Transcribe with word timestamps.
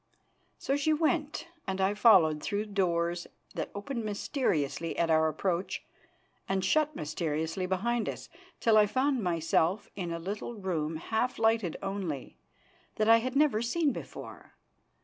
So 0.57 0.75
she 0.75 0.93
went 0.93 1.47
and 1.67 1.79
I 1.79 1.93
followed 1.93 2.41
through 2.41 2.65
doors 2.65 3.27
that 3.53 3.69
opened 3.75 4.03
mysteriously 4.03 4.97
at 4.97 5.11
our 5.11 5.27
approach 5.27 5.83
and 6.49 6.65
shut 6.65 6.95
mysteriously 6.95 7.67
behind 7.67 8.09
us, 8.09 8.27
till 8.59 8.77
I 8.79 8.87
found 8.87 9.21
myself 9.21 9.91
in 9.95 10.11
a 10.11 10.17
little 10.17 10.55
room 10.55 10.95
half 10.95 11.37
lighted 11.37 11.77
only, 11.83 12.35
that 12.95 13.09
I 13.09 13.17
had 13.17 13.35
never 13.35 13.61
seen 13.61 13.91
before. 13.91 14.55